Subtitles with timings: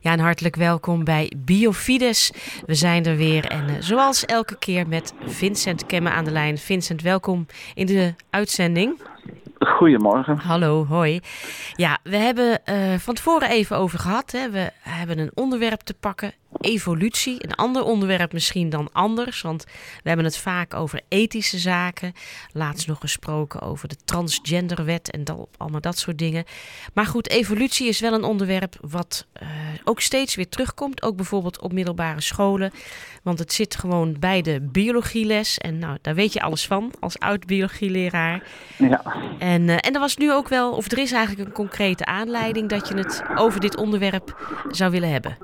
[0.00, 2.32] Ja, en hartelijk welkom bij Biofides.
[2.66, 6.58] We zijn er weer en uh, zoals elke keer met Vincent Kemme aan de lijn.
[6.58, 9.00] Vincent, welkom in de uitzending.
[9.58, 10.36] Goedemorgen.
[10.36, 11.20] Hallo, hoi.
[11.74, 14.32] Ja, we hebben uh, van tevoren even over gehad.
[14.32, 14.50] Hè.
[14.50, 17.36] We hebben een onderwerp te pakken, evolutie.
[17.38, 19.64] Een ander onderwerp misschien dan anders, want
[20.02, 22.12] we hebben het vaak over ethische zaken.
[22.52, 26.44] Laatst nog gesproken over de transgenderwet en dat, allemaal dat soort dingen.
[26.94, 29.48] Maar goed, evolutie is wel een onderwerp wat uh,
[29.84, 31.02] ook steeds weer terugkomt.
[31.02, 32.72] Ook bijvoorbeeld op middelbare scholen.
[33.22, 35.58] Want het zit gewoon bij de biologieles.
[35.58, 38.42] En nou, daar weet je alles van als oud-biologieleraar.
[38.76, 39.02] Ja.
[39.38, 42.68] En, uh, en er was nu ook wel, of er is eigenlijk een concrete aanleiding
[42.68, 44.36] dat je het over dit onderwerp
[44.70, 45.36] zou willen hebben.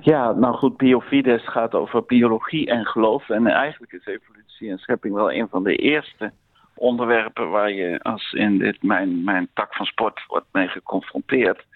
[0.00, 3.28] Ja, nou goed, Biofides gaat over biologie en geloof.
[3.28, 6.32] En eigenlijk is evolutie en schepping wel een van de eerste
[6.74, 11.66] onderwerpen waar je als in dit mijn, mijn tak van sport wordt mee geconfronteerd.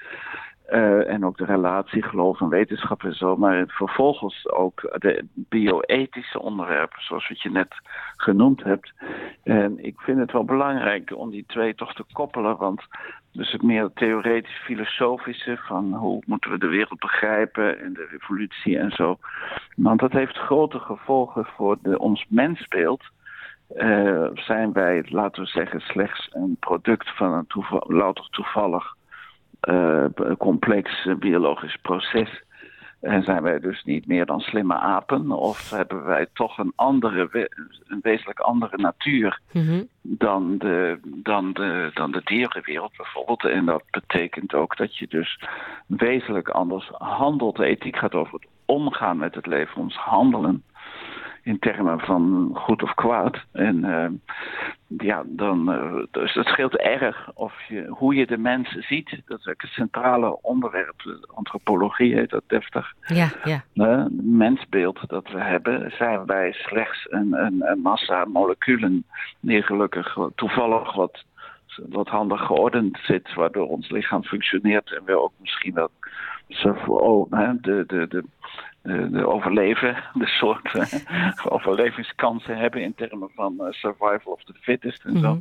[0.71, 3.37] Uh, en ook de relatie geloof en wetenschap en zo.
[3.37, 7.75] Maar vervolgens ook de bioethische onderwerpen, zoals wat je net
[8.17, 8.93] genoemd hebt.
[9.43, 12.57] En ik vind het wel belangrijk om die twee toch te koppelen.
[12.57, 12.83] Want
[13.35, 18.91] dus het meer theoretisch-filosofische van hoe moeten we de wereld begrijpen en de revolutie en
[18.91, 19.19] zo.
[19.77, 23.03] Want dat heeft grote gevolgen voor de, ons mensbeeld.
[23.77, 28.95] Uh, zijn wij, laten we zeggen, slechts een product van een toeval, louter toevallig
[29.69, 30.05] uh,
[30.39, 32.43] complex biologisch proces.
[33.05, 35.31] En zijn wij dus niet meer dan slimme apen?
[35.31, 37.49] Of hebben wij toch een andere,
[37.87, 39.89] een wezenlijk andere natuur mm-hmm.
[40.03, 43.45] dan, de, dan, de, dan de dierenwereld bijvoorbeeld?
[43.45, 45.41] En dat betekent ook dat je dus
[45.87, 47.57] wezenlijk anders handelt.
[47.57, 50.63] De ethiek gaat over het omgaan met het leven, ons handelen
[51.45, 53.39] in termen van goed of kwaad.
[53.53, 54.07] En uh,
[54.99, 59.23] ja, dan, uh, dus het scheelt erg of je, hoe je de mens ziet.
[59.27, 61.19] Dat is ook het centrale onderwerp.
[61.35, 62.95] Antropologie heet dat deftig.
[63.07, 63.29] Ja,
[63.73, 64.09] ja.
[64.23, 69.05] Mensbeeld dat we hebben, zijn wij slechts een, een, een massa moleculen
[69.41, 71.25] die gelukkig toevallig wat
[71.89, 75.91] wat handig geordend zit, waardoor ons lichaam functioneert en we ook misschien wel
[76.87, 78.25] oh, de, de, de,
[78.85, 80.85] de, de overleven, de soort uh,
[81.55, 85.41] overlevingskansen hebben in termen van uh, survival of the fittest en zo.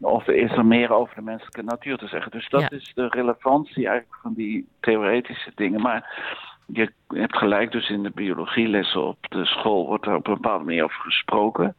[0.00, 2.30] Of is er meer over de menselijke natuur te zeggen.
[2.30, 2.70] Dus dat ja.
[2.70, 5.80] is de relevantie eigenlijk van die theoretische dingen.
[5.80, 6.22] Maar
[6.66, 10.64] je hebt gelijk, dus in de biologielessen op de school wordt er op een bepaalde
[10.64, 11.76] manier over gesproken.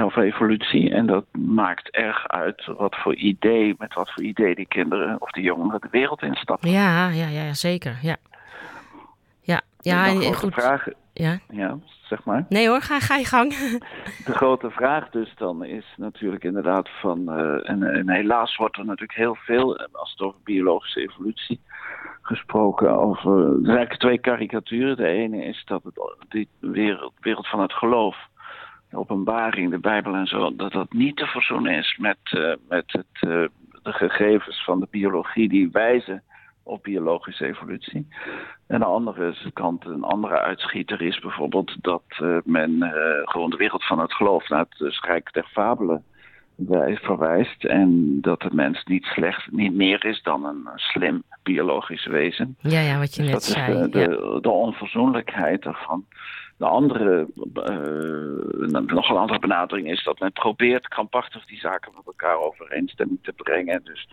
[0.00, 0.90] Over evolutie.
[0.90, 5.30] En dat maakt erg uit wat voor idee, met wat voor idee die kinderen of
[5.30, 6.70] die jongeren de wereld instappen.
[6.70, 7.98] Ja, ja, ja, zeker.
[8.02, 8.16] Ja.
[9.84, 10.54] Ja, en, en goed.
[10.54, 11.38] Vraag, ja.
[11.48, 12.46] ja, zeg maar.
[12.48, 13.54] Nee hoor, ga, ga je gang.
[14.28, 17.38] De grote vraag dus dan is natuurlijk inderdaad van...
[17.38, 21.60] Uh, en, en, helaas wordt er natuurlijk heel veel, als het over biologische evolutie
[22.22, 22.98] gesproken...
[22.98, 24.96] over er zijn eigenlijk twee karikaturen.
[24.96, 28.16] De ene is dat het, die wereld, wereld van het geloof
[28.90, 32.84] de openbaring, de Bijbel en zo, dat dat niet te verzoenen is met, uh, met
[32.86, 33.44] het, uh,
[33.82, 36.22] de gegevens van de biologie die wijzen
[36.64, 38.08] op biologische evolutie.
[38.66, 42.92] En de andere kant, een andere uitschieter is bijvoorbeeld dat uh, men
[43.24, 46.04] gewoon de wereld van het geloof naar het Rijk der Fabelen
[46.94, 47.64] verwijst.
[47.64, 52.56] En dat de mens niet slecht, niet meer is dan een slim biologisch wezen.
[52.60, 53.84] Ja, ja, wat je dus net dat zei.
[53.84, 54.06] Is de, ja.
[54.06, 56.04] de, de onverzoenlijkheid daarvan.
[56.56, 62.06] De andere, uh, nog een andere benadering is dat men probeert krampachtig die zaken met
[62.06, 63.80] elkaar overeenstemming te brengen.
[63.84, 64.08] Dus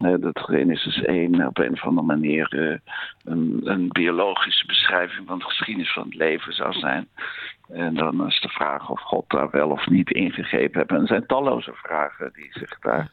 [0.00, 2.76] uh, dat is dus één, op een of andere manier uh,
[3.24, 7.08] een, een, biologische beschrijving van de geschiedenis van het leven zou zijn.
[7.72, 10.90] En dan is de vraag of God daar wel of niet ingegrepen heeft.
[10.90, 13.10] En er zijn talloze vragen die zich daar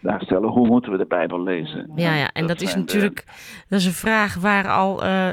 [0.00, 0.48] daar stellen.
[0.48, 1.90] Hoe moeten we de Bijbel lezen?
[1.94, 2.30] Ja, ja.
[2.32, 3.64] en dat, dat is natuurlijk de...
[3.68, 5.28] dat is een vraag waar al uh,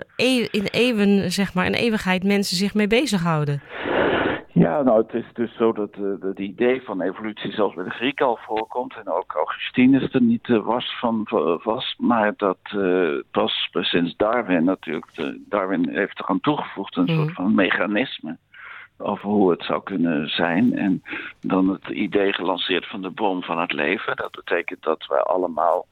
[0.52, 3.62] in eeuwen, zeg maar, in eeuwigheid mensen zich mee bezighouden.
[4.58, 7.90] Ja, nou, het is dus zo dat uh, het idee van evolutie zelfs bij de
[7.90, 8.96] Grieken al voorkomt.
[8.96, 11.28] En ook Augustinus er niet uh, was van
[11.64, 11.96] was.
[11.98, 15.36] Maar dat uh, pas sinds Darwin natuurlijk.
[15.50, 17.16] Darwin heeft er aan toegevoegd een mm.
[17.16, 18.38] soort van mechanisme
[18.98, 20.78] over hoe het zou kunnen zijn.
[20.78, 21.04] En
[21.42, 24.16] dan het idee gelanceerd van de boom van het leven.
[24.16, 25.86] Dat betekent dat wij allemaal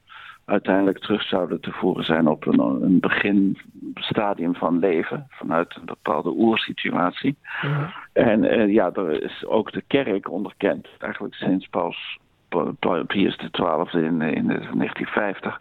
[0.45, 5.27] uiteindelijk terug zouden te voeren zijn op een, een beginstadium van leven.
[5.29, 7.37] Vanuit een bepaalde oersituatie.
[7.61, 7.93] Ja.
[8.13, 10.87] En uh, ja, er is ook de kerk onderkend.
[10.99, 12.17] Eigenlijk sinds Paus
[13.07, 15.59] Pius XII in, in 1950.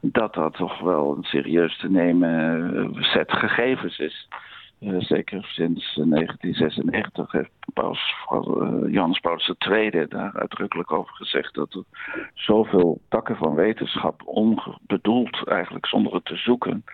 [0.00, 4.28] Dat dat toch wel een serieus te nemen set gegevens is
[4.98, 11.84] zeker sinds 1996 heeft Paus, uh, Johannes Paulus II daar uitdrukkelijk over gezegd dat er
[12.34, 16.84] zoveel takken van wetenschap onbedoeld, eigenlijk zonder het te zoeken,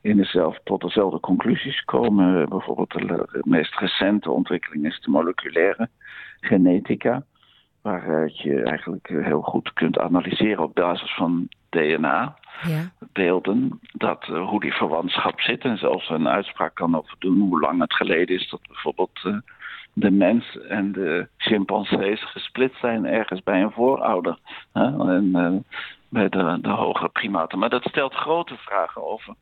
[0.00, 2.48] in dezelfde, tot dezelfde conclusies komen.
[2.48, 5.88] Bijvoorbeeld de meest recente ontwikkeling is de moleculaire
[6.40, 7.24] genetica
[7.82, 12.36] waaruit je eigenlijk heel goed kunt analyseren op basis van DNA.
[12.62, 12.92] Ja.
[13.12, 17.60] Beelden, dat, uh, hoe die verwantschap zit en zelfs een uitspraak kan over doen hoe
[17.60, 19.36] lang het geleden is dat bijvoorbeeld uh,
[19.92, 24.38] de mens en de chimpansees gesplit zijn ergens bij een voorouder.
[24.72, 25.14] Hè?
[25.16, 27.58] En uh, bij de, de hogere primaten.
[27.58, 29.34] Maar dat stelt grote vragen over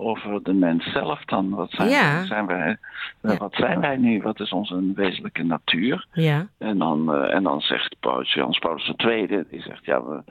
[0.00, 1.50] over de mens zelf dan.
[1.50, 2.24] Wat zijn, ja.
[2.24, 2.76] zijn wij,
[3.22, 3.36] ja.
[3.36, 4.22] wat zijn wij nu?
[4.22, 6.06] Wat is onze wezenlijke natuur?
[6.12, 6.46] Ja.
[6.58, 10.22] En, dan, uh, en dan zegt Paulus, Jans Paulus II, die zegt ja, we,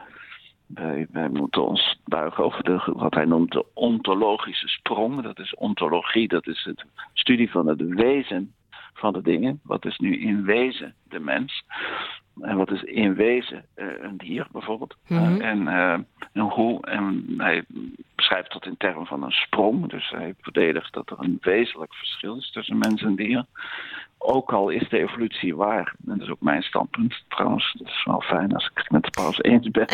[0.67, 5.21] wij, wij moeten ons buigen over de, wat hij noemt de ontologische sprong.
[5.21, 8.53] Dat is ontologie, dat is het studie van het wezen
[8.93, 9.59] van de dingen.
[9.63, 11.63] Wat is nu in wezen de mens?
[12.41, 14.95] En wat is in wezen uh, een dier bijvoorbeeld?
[15.07, 15.41] Mm -hmm.
[15.41, 15.93] uh, en, uh,
[16.33, 16.85] en hoe?
[16.85, 17.63] En hij
[18.15, 19.89] beschrijft dat in termen van een sprong.
[19.89, 23.45] Dus hij verdedigt dat er een wezenlijk verschil is tussen mens en dier.
[24.21, 25.95] Ook al is de evolutie waar.
[26.07, 27.75] En dat is ook mijn standpunt trouwens.
[27.77, 29.87] Dat is wel fijn als ik het met de paus eens ben.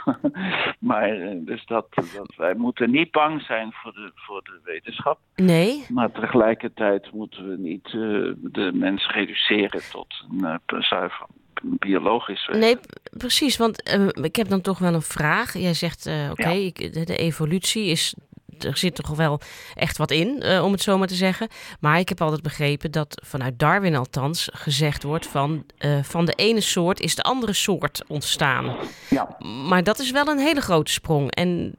[0.90, 1.08] maar
[1.44, 5.18] dus dat, dat, wij moeten niet bang zijn voor de, voor de wetenschap.
[5.34, 5.84] Nee.
[5.88, 11.26] Maar tegelijkertijd moeten we niet uh, de mens reduceren tot een uh, zuiver
[11.62, 12.48] biologisch.
[12.52, 12.76] Nee,
[13.10, 13.56] precies.
[13.56, 15.58] Want uh, ik heb dan toch wel een vraag.
[15.58, 16.90] Jij zegt, oké, okay, ja.
[16.90, 18.14] de, de evolutie is
[18.58, 19.40] er zit toch wel
[19.74, 21.48] echt wat in, uh, om het zo maar te zeggen.
[21.80, 25.64] Maar ik heb altijd begrepen dat vanuit Darwin althans gezegd wordt van...
[25.78, 28.76] Uh, van de ene soort is de andere soort ontstaan.
[29.10, 29.36] Ja.
[29.68, 31.30] Maar dat is wel een hele grote sprong.
[31.30, 31.74] En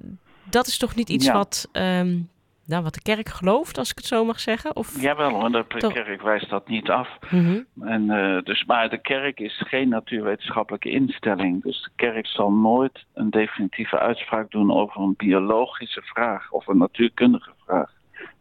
[0.50, 1.34] dat is toch niet iets ja.
[1.34, 1.68] wat...
[1.72, 2.30] Um,
[2.66, 4.76] nou, wat de kerk gelooft, als ik het zo mag zeggen?
[4.76, 5.02] Of...
[5.02, 7.10] Jawel hoor, de kerk wijst dat niet af.
[7.30, 7.88] Mm -hmm.
[7.88, 11.64] en, uh, dus, maar de kerk is geen natuurwetenschappelijke instelling.
[11.64, 16.78] Dus de kerk zal nooit een definitieve uitspraak doen over een biologische vraag of een
[16.78, 17.92] natuurkundige vraag.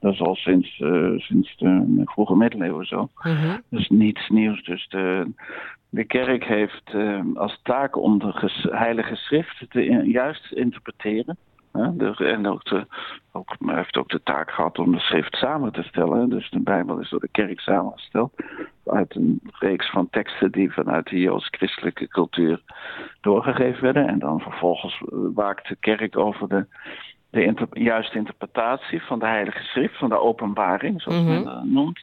[0.01, 3.09] Dat is al sinds, uh, sinds de vroege middeleeuwen zo.
[3.23, 3.63] Mm -hmm.
[3.69, 4.65] Dus niets nieuws.
[4.65, 5.33] Dus de,
[5.89, 10.55] de kerk heeft uh, als taak om de ges, heilige schrift te in, juist te
[10.57, 11.37] interpreteren.
[11.75, 12.87] De, en ook de,
[13.33, 16.31] ook, heeft ook de taak gehad om de schrift samen te stellen.
[16.31, 18.33] Dus de Bijbel is door de kerk samengesteld.
[18.87, 22.61] Uit een reeks van teksten die vanuit de joods-christelijke cultuur
[23.21, 24.09] doorgegeven werden.
[24.09, 25.03] En dan vervolgens
[25.35, 26.67] waakt de kerk over de,
[27.31, 31.35] de inter, juiste interpretatie van de Heilige Schrift, van de openbaring, zoals mm -hmm.
[31.35, 32.01] men dat noemt.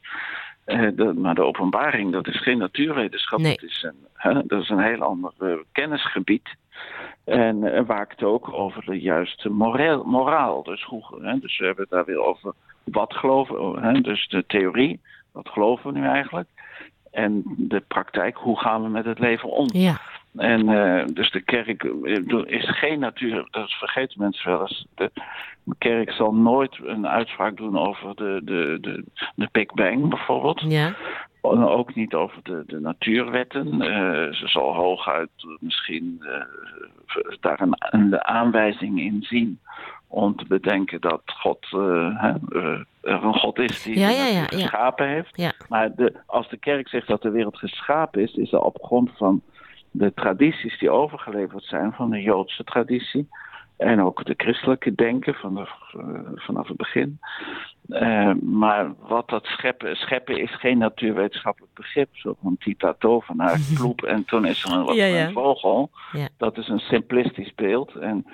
[0.66, 3.40] Uh, de, maar de openbaring, dat is geen natuurwetenschap.
[3.40, 3.58] Nee.
[3.60, 6.56] Dat, is een, hè, dat is een heel ander uh, kennisgebied.
[7.24, 10.64] En uh, waakt ook over de juiste moreel, moraal.
[10.64, 13.84] Dus, hoe, hè, dus we hebben het daar weer over wat geloven.
[13.84, 15.00] Hè, dus de theorie,
[15.32, 16.48] wat geloven we nu eigenlijk?
[17.12, 19.68] En de praktijk, hoe gaan we met het leven om?
[19.74, 20.02] Ja.
[20.36, 21.84] En uh, dus de kerk
[22.46, 24.86] is geen natuur, dat vergeten mensen wel eens.
[24.96, 25.12] De
[25.78, 29.04] kerk zal nooit een uitspraak doen over de, de, de,
[29.36, 30.62] de Big Bang bijvoorbeeld.
[30.68, 30.96] Ja.
[31.42, 33.68] Ook niet over de, de natuurwetten.
[33.74, 35.30] Uh, ze zal hooguit
[35.60, 36.44] misschien uh,
[37.40, 39.60] daar een, een aanwijzing in zien
[40.08, 42.24] om te bedenken dat God uh,
[43.02, 45.38] er een God is die ja, ja, ja, geschapen heeft.
[45.70, 49.12] Maar de, als de kerk zegt dat de wereld geschapen is, is dat op grond
[49.18, 49.42] van
[49.92, 53.28] de tradities die overgeleverd zijn van de Joodse traditie.
[53.82, 56.04] En ook de christelijke denken vanaf, uh,
[56.36, 57.20] vanaf het begin.
[57.88, 62.10] Uh, maar wat dat scheppen, scheppen is geen natuurwetenschappelijk begrip.
[62.12, 65.26] Zo van Tita Tovenaar, ploep en toen is er een, ja, ja.
[65.26, 65.90] een vogel.
[66.12, 66.28] Ja.
[66.38, 67.96] Dat is een simplistisch beeld.
[67.96, 68.26] En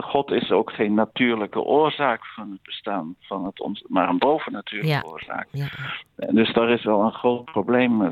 [0.00, 5.06] God is ook geen natuurlijke oorzaak van het bestaan van het ons, maar een bovennatuurlijke
[5.06, 5.48] oorzaak.
[5.50, 5.68] Ja.
[6.16, 8.02] Dus daar is wel een groot probleem.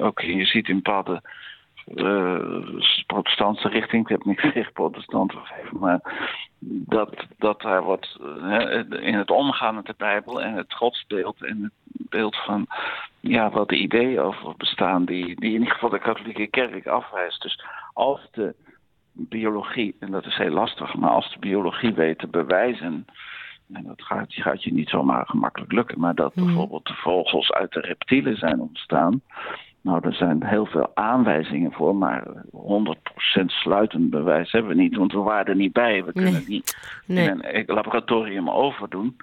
[0.00, 1.22] Ook je ziet in bepaalde
[3.06, 6.00] protestantse richting, ik heb niks tegen protestanten gegeven, maar
[6.58, 11.62] dat, dat daar wordt uh, in het omgaan met de Bijbel en het godsbeeld en
[11.62, 11.72] het
[12.08, 12.66] beeld van
[13.20, 17.42] ja, wat de ideeën over bestaan, die, die in ieder geval de katholieke kerk afwijst.
[17.42, 18.54] Dus als de
[19.12, 23.06] biologie, en dat is heel lastig, maar als de biologie weet te bewijzen,
[23.72, 26.44] en dat gaat, gaat je niet zomaar gemakkelijk lukken, maar dat Mhm.
[26.44, 29.20] bijvoorbeeld de vogels uit de reptielen zijn ontstaan.
[29.88, 35.12] Nou, er zijn heel veel aanwijzingen voor, maar 100% sluitend bewijs hebben we niet, want
[35.12, 36.04] we waren er niet bij.
[36.04, 36.76] We kunnen het niet
[37.06, 37.28] Nee.
[37.28, 39.16] in een laboratorium overdoen.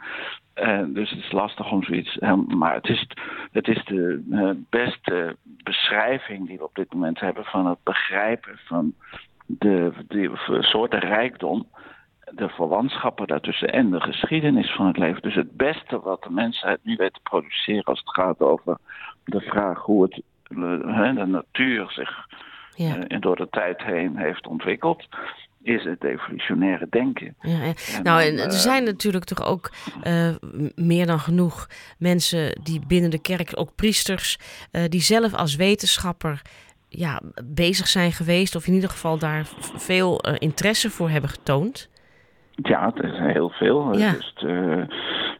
[0.56, 2.18] Uh, dus het is lastig om zoiets.
[2.18, 3.08] Uh, maar het is,
[3.52, 8.60] het is de uh, beste beschrijving die we op dit moment hebben van het begrijpen
[8.66, 8.94] van
[9.46, 10.32] de, de
[10.62, 11.68] soorten rijkdom
[12.32, 15.22] de verwantschappen daartussen en de geschiedenis van het leven.
[15.22, 18.78] Dus het beste wat de mensheid nu weet te produceren als het gaat over
[19.26, 20.22] de vraag hoe het,
[20.56, 22.28] de natuur zich
[22.76, 22.98] ja.
[22.98, 25.08] uh, door de tijd heen heeft ontwikkeld
[25.66, 27.36] is het evolutionaire denken.
[27.42, 29.72] Ja, nou, en er zijn natuurlijk toch ook
[30.04, 30.30] uh,
[30.76, 34.38] meer dan genoeg mensen die binnen de kerk, ook priesters,
[34.72, 36.42] uh, die zelf als wetenschapper
[36.90, 39.46] ja, bezig zijn geweest, of in ieder geval daar
[39.76, 41.90] veel interesse voor hebben getoond.
[42.52, 43.98] Ja, het is heel veel.
[43.98, 44.12] Ja.
[44.12, 44.34] Dus,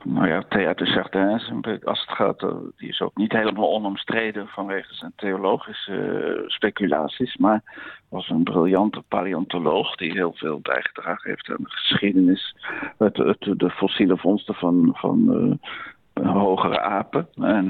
[0.06, 1.52] nou ja, Theater Sartins,
[1.84, 2.40] als het gaat,
[2.78, 7.64] die is ook niet helemaal onomstreden vanwege zijn theologische speculaties, maar
[8.10, 12.56] was een briljante paleontoloog die heel veel bijgedragen heeft aan de geschiedenis,
[12.98, 15.60] het, het, de fossiele vondsten van, van
[16.24, 17.28] uh, hogere apen.
[17.36, 17.70] En,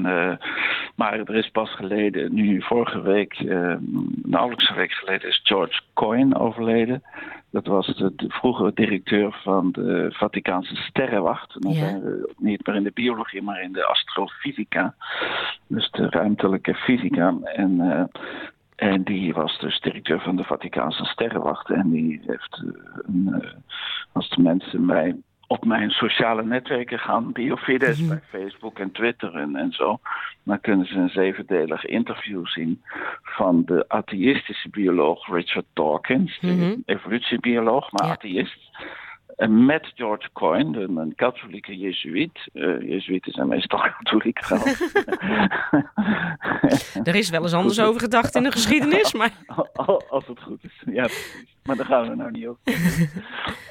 [0.94, 3.74] maar er is pas geleden, nu vorige week, uh,
[4.22, 7.02] nauwelijks een week geleden, is George Coyne overleden.
[7.56, 11.62] Dat was de, de vroegere directeur van de Vaticaanse Sterrenwacht.
[11.62, 14.94] dan zijn we niet meer in de biologie, maar in de astrofysica.
[15.66, 17.34] Dus de ruimtelijke fysica.
[17.42, 18.08] En
[18.76, 21.70] en die was dus directeur van de Vaticaanse Sterrenwacht.
[21.70, 22.62] En die heeft,
[23.06, 23.44] een,
[24.12, 28.20] als de mensen mij op mijn sociale netwerken gaan, Biofides, mm -hmm.
[28.30, 29.98] bij Facebook en Twitter en, en zo,
[30.42, 32.82] dan kunnen ze een zevendelig interview zien
[33.22, 36.82] van de atheïstische bioloog Richard Dawkins, mm -hmm.
[36.86, 38.12] evolutiebioloog, maar ja.
[38.12, 38.65] atheïst.
[39.48, 42.48] Met George Coyne, een katholieke jezuïet.
[42.52, 44.94] Uh, Jezuïeten zijn meestal katholiek trouwens.
[47.08, 49.32] er is wel eens anders over gedacht in de geschiedenis, maar...
[50.08, 51.56] Als het goed is, ja precies.
[51.62, 52.60] Maar daar gaan we nou niet over.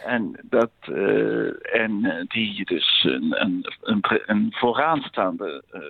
[0.05, 5.81] en, dat, uh, en die dus een, een, een, een vooraanstaande uh,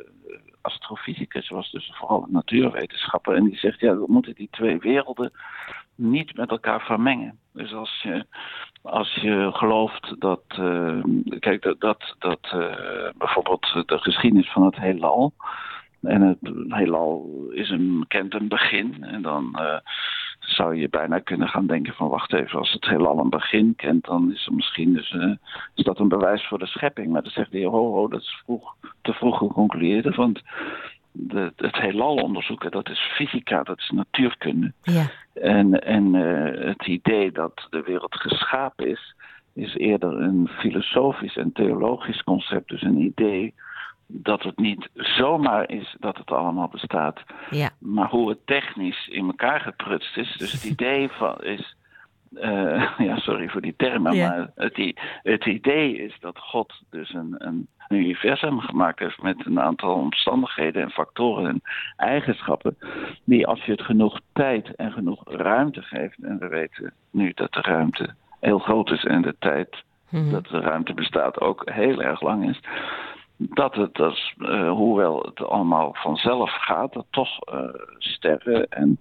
[0.61, 3.35] astrofysicus was, dus vooral een natuurwetenschapper.
[3.35, 5.31] En die zegt, ja, we moeten die twee werelden
[5.95, 7.39] niet met elkaar vermengen.
[7.53, 8.25] Dus als je,
[8.85, 11.03] als je gelooft dat, uh,
[11.39, 12.75] kijk, dat, dat, dat uh,
[13.17, 15.33] bijvoorbeeld de geschiedenis van het heelal.
[16.01, 16.37] En het
[16.67, 19.03] heelal is een, kent een begin.
[19.03, 19.77] En dan uh,
[20.39, 24.05] zou je bijna kunnen gaan denken van wacht even, als het heelal een begin kent,
[24.05, 25.15] dan is er misschien dus,
[25.75, 27.11] is dat een bewijs voor de schepping.
[27.11, 30.15] Maar dan zegt heer, ho, ho, dat is vroeg, te vroeg geconcludeerd.
[30.15, 30.41] Want
[31.17, 34.73] de, het heelal onderzoeken, dat is fysica, dat is natuurkunde.
[34.81, 35.05] Ja.
[35.33, 39.15] En, en uh, het idee dat de wereld geschapen is,
[39.53, 42.69] is eerder een filosofisch en theologisch concept.
[42.69, 43.53] Dus een idee
[44.07, 47.69] dat het niet zomaar is dat het allemaal bestaat, ja.
[47.79, 50.35] maar hoe het technisch in elkaar geprutst is.
[50.37, 51.75] Dus het idee van is.
[52.31, 54.29] Uh, ja, sorry voor die termen, ja.
[54.29, 59.59] maar het, het idee is dat God dus een, een universum gemaakt heeft met een
[59.59, 61.61] aantal omstandigheden en factoren en
[61.97, 62.77] eigenschappen,
[63.23, 67.53] die als je het genoeg tijd en genoeg ruimte geeft, en we weten nu dat
[67.53, 70.31] de ruimte heel groot is en de tijd mm-hmm.
[70.31, 72.59] dat de ruimte bestaat ook heel erg lang is,
[73.37, 77.59] dat het, dus, uh, hoewel het allemaal vanzelf gaat, dat toch uh,
[77.97, 78.99] sterren en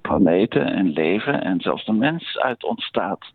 [0.00, 3.32] planeten en leven en zelfs de mens uit ontstaat.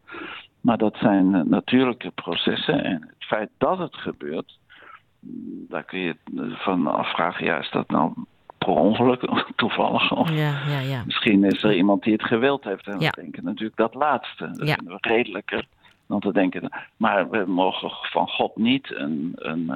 [0.61, 4.57] Maar dat zijn natuurlijke processen en het feit dat het gebeurt,
[5.69, 6.15] daar kun je
[6.51, 8.13] van afvragen, ja, is dat nou
[8.57, 9.21] per ongeluk
[9.55, 10.11] toevallig?
[10.11, 11.03] Of ja, ja, ja.
[11.05, 12.87] Misschien is er iemand die het gewild heeft.
[12.87, 14.51] En we denken natuurlijk dat laatste.
[14.51, 15.65] Dat we redelijker
[16.09, 16.69] dan te denken.
[16.97, 19.69] Maar we mogen van God niet een, een,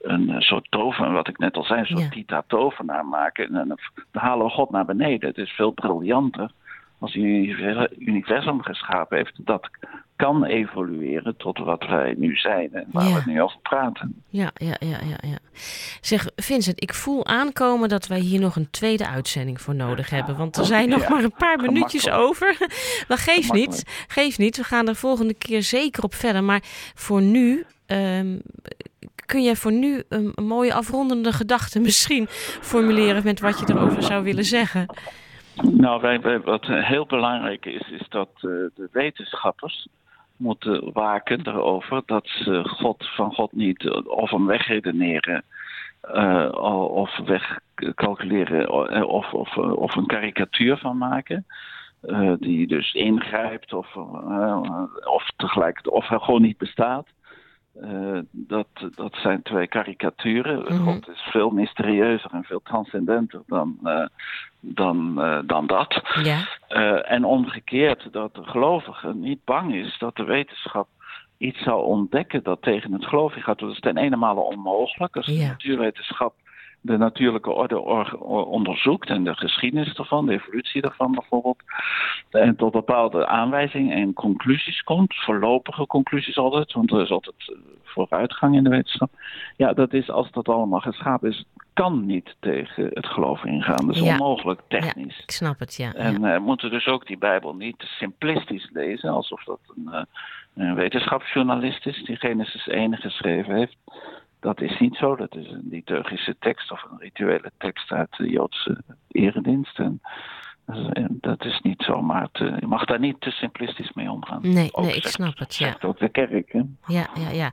[0.00, 2.08] een, een soort tover, wat ik net al zei, een soort Ja.
[2.08, 3.54] tita-tovenaar maken.
[3.54, 3.78] En dan
[4.22, 5.28] halen we God naar beneden.
[5.28, 6.50] Het is veel briljanter
[6.98, 9.70] als hij een universum geschapen heeft dat
[10.16, 13.14] kan evolueren tot wat wij nu zijn en waar Ja.
[13.24, 14.22] we nu over praten.
[14.28, 15.38] Ja, ja, ja, ja, ja.
[16.00, 20.36] Zeg, Vincent, ik voel aankomen dat wij hier nog een tweede uitzending voor nodig hebben.
[20.36, 22.56] Want er zijn nog Ja, maar een paar minuutjes over.
[23.08, 23.70] Maar geeft Gemakkelijk.
[23.70, 24.56] niet, geeft niet.
[24.56, 26.44] We gaan er volgende keer zeker op verder.
[26.44, 26.60] Maar
[26.94, 28.38] voor nu, ehm,
[29.26, 32.26] kun jij voor nu een, een mooie afrondende gedachte misschien
[32.60, 34.86] formuleren met wat je erover zou willen zeggen?
[35.62, 38.42] Nou, wij, wij- wat heel belangrijk is, is dat eh,
[38.74, 39.88] de wetenschappers
[40.36, 45.44] moeten waken erover dat ze God van God niet of hem wegredeneren
[46.00, 46.48] eh,
[46.90, 51.46] of wegcalculeren eh, of, of, eh, of een karikatuur van maken.
[52.00, 53.96] eh, die dus ingrijpt of,
[55.04, 57.06] of tegelijk of gewoon niet bestaat.
[57.80, 60.62] Eh, dat, dat zijn twee karikaturen.
[60.62, 60.76] Mhm.
[60.76, 64.06] God is veel mysterieuzer en veel transcendenter dan, eh,
[64.60, 66.02] dan, eh, dan dat.
[66.22, 66.44] Ja,
[67.02, 70.88] en omgekeerd, dat de gelovige niet bang is dat de wetenschap
[71.38, 73.58] iets zou ontdekken dat tegen het geloven gaat.
[73.58, 75.16] Dat is ten ene male onmogelijk.
[75.16, 76.34] Als de natuurwetenschap
[76.84, 77.80] de natuurlijke orde
[78.46, 81.62] onderzoekt en de geschiedenis ervan, de evolutie daarvan bijvoorbeeld,
[82.30, 87.56] en tot bepaalde aanwijzingen en conclusies komt, voorlopige conclusies altijd, want er is altijd eh,
[87.82, 89.10] vooruitgang in de wetenschap.
[89.56, 93.86] Ja, dat is als dat allemaal geschapen is, kan niet tegen het geloof ingaan.
[93.86, 95.16] Dat is onmogelijk technisch.
[95.16, 95.94] Ja, ik snap het, ja.
[95.94, 96.34] En ja.
[96.34, 100.02] Uh, moeten dus ook die Bijbel niet simplistisch lezen, alsof dat een, uh,
[100.54, 103.76] een wetenschapsjournalist is die Genesis 1 geschreven heeft.
[104.44, 105.16] Dat is niet zo.
[105.16, 109.78] Dat is een liturgische tekst of een rituele tekst uit de Joodse eredienst.
[109.78, 110.00] En
[111.20, 114.40] dat is niet zomaar te, je mag daar niet te simplistisch mee omgaan.
[114.42, 115.56] Nee, nee ik snap het.
[115.56, 115.76] Ja.
[115.80, 116.52] ook de kerk.
[116.52, 116.62] Hè?
[116.86, 117.50] Ja, ja, ja.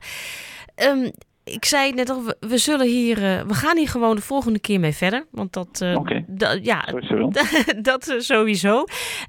[0.88, 1.10] Um,
[1.44, 4.58] ik zei net al, we, we zullen hier, uh, we gaan hier gewoon de volgende
[4.58, 5.26] keer mee verder.
[5.30, 6.24] Want dat, uh, okay.
[6.62, 6.84] ja,
[7.30, 8.84] dat, dat sowieso.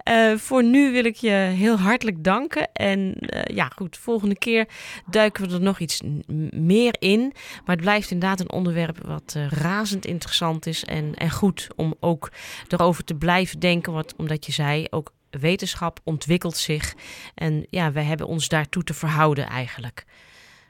[0.10, 2.72] Uh, voor nu wil ik je heel hartelijk danken.
[2.74, 4.67] En ja, goed, volgende keer
[5.10, 6.01] duiken we er nog iets
[6.50, 7.20] meer in.
[7.65, 10.84] Maar het blijft inderdaad een onderwerp wat razend interessant is.
[10.84, 12.32] En, en goed om ook
[12.67, 13.93] erover te blijven denken.
[13.93, 16.93] Wat, omdat je zei, ook wetenschap ontwikkelt zich.
[17.36, 20.05] En ja, wij hebben ons daartoe te verhouden eigenlijk.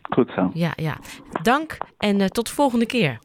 [0.10, 0.52] Goed zo.
[0.54, 0.98] Ja, ja.
[1.42, 3.20] Dank en uh, tot de volgende keer.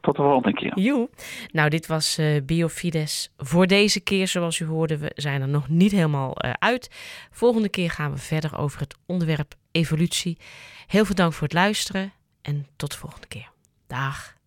[0.00, 0.78] Tot de volgende keer.
[0.78, 1.10] Joe.
[1.50, 4.28] Nou, dit was uh, Biofides voor deze keer.
[4.28, 6.90] Zoals u hoorde, we zijn er nog niet helemaal uh, uit.
[7.30, 10.38] Volgende keer gaan we verder over het onderwerp evolutie.
[10.86, 12.12] Heel veel dank voor het luisteren
[12.42, 13.50] en tot de volgende keer.
[13.86, 14.40] Dag.